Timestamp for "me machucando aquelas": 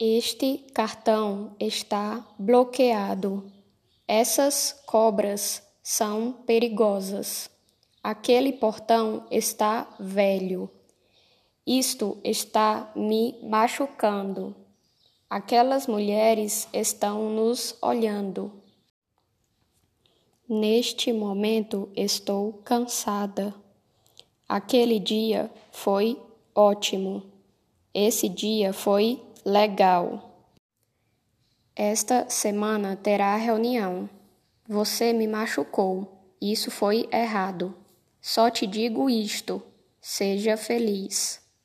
12.94-15.88